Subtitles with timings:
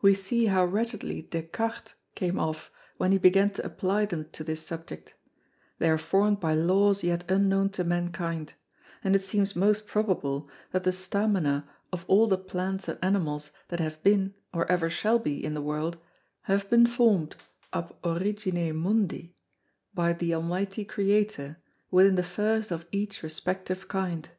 [0.00, 4.42] We see how wretchedly Des Cartes came off when he began to apply them to
[4.42, 5.14] this Subject;
[5.78, 8.54] they are formed by Laws yet unknown to Mankind;
[9.04, 13.80] and it seems most probable, that the Stamina of all the Plants and Animals that
[13.80, 15.98] have been, or ever shall be in the World,
[16.44, 17.36] have been form'd,
[17.70, 19.34] ab Origine Mundi,
[19.92, 21.58] by the Almighty Creator
[21.90, 24.30] within the first of each respective kind.